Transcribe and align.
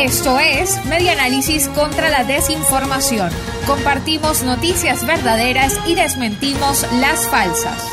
Esto 0.00 0.38
es 0.38 0.84
Medianálisis 0.86 1.68
contra 1.68 2.10
la 2.10 2.24
desinformación. 2.24 3.30
Compartimos 3.66 4.42
noticias 4.42 5.06
verdaderas 5.06 5.78
y 5.86 5.94
desmentimos 5.94 6.86
las 7.00 7.26
falsas. 7.28 7.88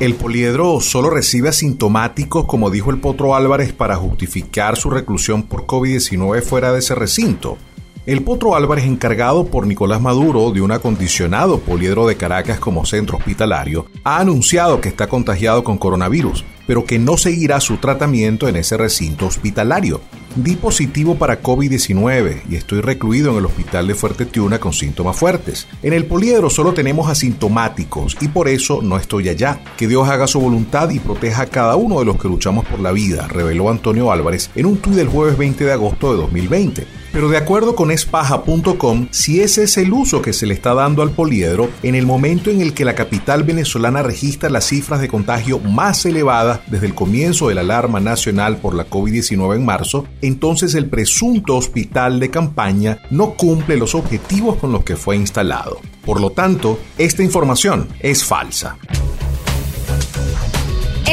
El 0.00 0.14
poliedro 0.14 0.80
solo 0.80 1.10
recibe 1.10 1.50
asintomáticos, 1.50 2.46
como 2.46 2.70
dijo 2.70 2.90
el 2.90 3.00
Potro 3.00 3.34
Álvarez, 3.34 3.72
para 3.72 3.96
justificar 3.96 4.76
su 4.76 4.88
reclusión 4.88 5.42
por 5.42 5.66
COVID-19 5.66 6.42
fuera 6.42 6.72
de 6.72 6.78
ese 6.78 6.94
recinto. 6.94 7.58
El 8.06 8.22
Potro 8.22 8.54
Álvarez, 8.54 8.86
encargado 8.86 9.46
por 9.46 9.66
Nicolás 9.66 10.00
Maduro 10.00 10.52
de 10.52 10.62
un 10.62 10.72
acondicionado 10.72 11.60
poliedro 11.60 12.06
de 12.06 12.16
Caracas 12.16 12.58
como 12.58 12.86
centro 12.86 13.18
hospitalario, 13.18 13.86
ha 14.02 14.20
anunciado 14.20 14.80
que 14.80 14.88
está 14.88 15.06
contagiado 15.06 15.62
con 15.62 15.76
coronavirus, 15.76 16.44
pero 16.66 16.86
que 16.86 16.98
no 16.98 17.18
seguirá 17.18 17.60
su 17.60 17.76
tratamiento 17.76 18.48
en 18.48 18.56
ese 18.56 18.78
recinto 18.78 19.26
hospitalario. 19.26 20.00
Di 20.36 20.54
positivo 20.54 21.16
para 21.16 21.42
COVID-19 21.42 22.42
y 22.48 22.54
estoy 22.54 22.80
recluido 22.82 23.32
en 23.32 23.38
el 23.38 23.46
hospital 23.46 23.88
de 23.88 23.96
Fuerte 23.96 24.26
Tiuna 24.26 24.60
con 24.60 24.72
síntomas 24.72 25.16
fuertes. 25.16 25.66
En 25.82 25.92
el 25.92 26.06
poliedro 26.06 26.48
solo 26.50 26.72
tenemos 26.72 27.08
asintomáticos 27.08 28.16
y 28.20 28.28
por 28.28 28.46
eso 28.46 28.80
no 28.80 28.96
estoy 28.96 29.28
allá. 29.28 29.60
Que 29.76 29.88
Dios 29.88 30.08
haga 30.08 30.28
su 30.28 30.40
voluntad 30.40 30.88
y 30.90 31.00
proteja 31.00 31.42
a 31.42 31.46
cada 31.46 31.74
uno 31.74 31.98
de 31.98 32.04
los 32.04 32.16
que 32.16 32.28
luchamos 32.28 32.64
por 32.64 32.78
la 32.78 32.92
vida, 32.92 33.26
reveló 33.26 33.70
Antonio 33.70 34.12
Álvarez 34.12 34.50
en 34.54 34.66
un 34.66 34.76
tuit 34.76 34.94
del 34.94 35.08
jueves 35.08 35.36
20 35.36 35.64
de 35.64 35.72
agosto 35.72 36.12
de 36.12 36.18
2020. 36.18 36.86
Pero 37.12 37.28
de 37.28 37.36
acuerdo 37.36 37.74
con 37.74 37.90
espaja.com, 37.90 39.08
si 39.10 39.40
ese 39.40 39.64
es 39.64 39.76
el 39.76 39.92
uso 39.92 40.22
que 40.22 40.32
se 40.32 40.46
le 40.46 40.54
está 40.54 40.74
dando 40.74 41.02
al 41.02 41.10
poliedro, 41.10 41.68
en 41.82 41.96
el 41.96 42.06
momento 42.06 42.50
en 42.50 42.60
el 42.60 42.72
que 42.72 42.84
la 42.84 42.94
capital 42.94 43.42
venezolana 43.42 44.02
registra 44.02 44.48
las 44.48 44.66
cifras 44.66 45.00
de 45.00 45.08
contagio 45.08 45.58
más 45.58 46.06
elevadas 46.06 46.60
desde 46.68 46.86
el 46.86 46.94
comienzo 46.94 47.48
de 47.48 47.56
la 47.56 47.62
alarma 47.62 47.98
nacional 47.98 48.58
por 48.58 48.74
la 48.74 48.88
COVID-19 48.88 49.56
en 49.56 49.64
marzo, 49.64 50.06
entonces 50.22 50.74
el 50.76 50.86
presunto 50.86 51.56
hospital 51.56 52.20
de 52.20 52.30
campaña 52.30 52.98
no 53.10 53.34
cumple 53.34 53.76
los 53.76 53.96
objetivos 53.96 54.56
con 54.56 54.70
los 54.70 54.84
que 54.84 54.96
fue 54.96 55.16
instalado. 55.16 55.80
Por 56.04 56.20
lo 56.20 56.30
tanto, 56.30 56.78
esta 56.96 57.22
información 57.22 57.88
es 58.00 58.24
falsa. 58.24 58.76